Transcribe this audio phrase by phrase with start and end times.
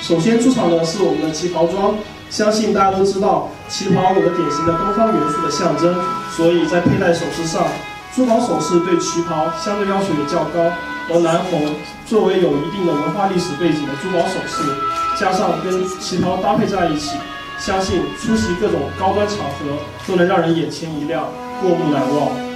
[0.00, 1.94] 首先出场的是我们的旗袍装，
[2.30, 5.94] 相信大家都知道，旗袍有着典型的东方元素的象征，
[6.34, 7.62] 所以在佩戴首饰上，
[8.16, 10.72] 珠宝首饰对旗袍相对要求也较高。
[11.12, 11.74] 而南红
[12.06, 14.62] 作为有一定的文化历史背景的珠宝首饰，
[15.18, 17.16] 加上跟旗袍搭配在一起，
[17.58, 19.76] 相信出席各种高端场合
[20.06, 21.28] 都能让人眼前一亮，
[21.60, 22.49] 过目难忘。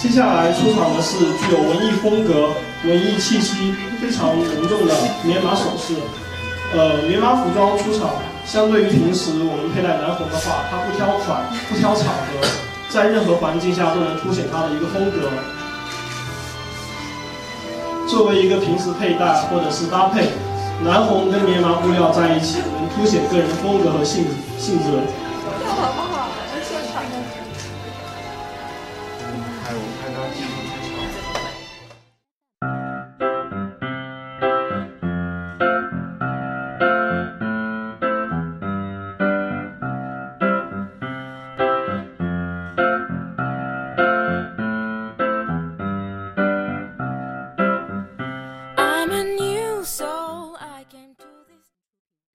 [0.00, 2.50] 接下来出场的是具有文艺风格、
[2.84, 5.94] 文艺气息非常浓重的棉麻首饰。
[6.72, 8.10] 呃，棉麻服装出场，
[8.46, 12.46] 相对于平时我们佩戴南红的话，它不挑款、不挑场合，
[12.88, 15.28] 在任何环境下都能凸显它的一个风格。
[18.06, 20.28] 作为一个平时佩戴或者是搭配，
[20.84, 24.26] 南红跟棉麻布料在一起，能凸显个人风格和性
[24.58, 25.02] 性质。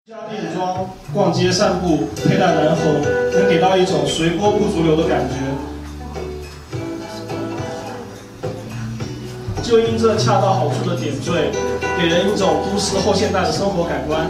[0.06, 5.53] 家店装、逛街散步，佩戴南红，能给到一种随波不逐流的感觉。
[9.74, 11.50] 就因这恰到好处的点缀，
[11.98, 14.30] 给人一种都市后现代的生活感官。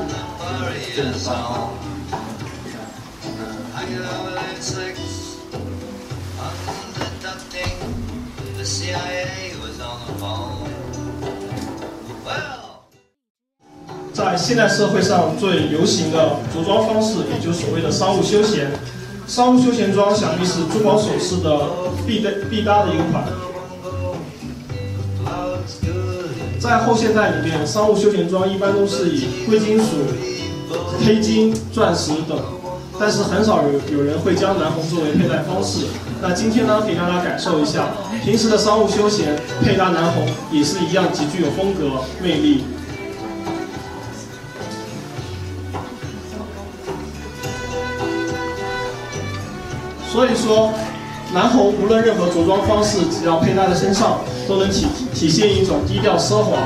[14.13, 18.71] 在现代社会上最流行的着装方式，也就是所谓的商务休闲。
[19.27, 21.67] 商务休闲装想必是珠宝首饰的
[22.07, 23.25] 必搭必搭的一个款。
[26.63, 29.83] 在后现代里面，商务休闲装一般都是以贵金属、
[31.05, 32.39] 黑金、钻石等，
[32.97, 35.87] 但是很少有有人会将南红作为佩戴方式。
[36.21, 37.89] 那今天呢，可以让大家感受一下，
[38.23, 42.63] 平时的商务休闲配搭南红也是一样极具有风格魅力。
[50.09, 50.71] 所以说，
[51.33, 54.85] 南红无论任何着装方式，只要佩戴在身上，都能体
[55.15, 56.57] 体现一种低调奢华。